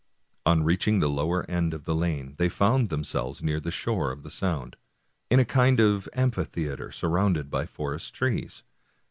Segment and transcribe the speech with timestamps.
[0.47, 4.09] On reaching the lower end of the lane they found them selves near the shore
[4.11, 4.75] of the Sound,
[5.29, 8.63] in a kind of amphi theater surrounded by forest trees.